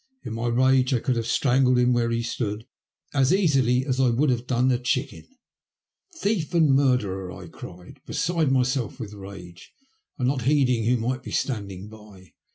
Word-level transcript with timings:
In 0.23 0.33
my 0.33 0.47
rage 0.47 0.95
I 0.95 0.99
could 0.99 1.15
have 1.15 1.27
strangled 1.27 1.77
him 1.77 1.93
where 1.93 2.09
he 2.09 2.23
stood, 2.23 2.65
as 3.13 3.31
easily 3.31 3.85
as 3.85 3.99
I 3.99 4.09
would 4.09 4.31
have 4.31 4.47
done 4.47 4.71
a 4.71 4.79
chicken." 4.79 5.27
Thief 6.23 6.55
and 6.55 6.71
murderer," 6.73 7.31
I 7.31 7.45
cried, 7.47 7.99
beside 8.07 8.51
myself 8.51 8.99
with 8.99 9.13
rage 9.13 9.71
and 10.17 10.27
not 10.27 10.41
heeding 10.41 10.85
who 10.85 10.97
might 10.97 11.21
be 11.21 11.29
standing 11.29 11.87
by. 11.87 12.33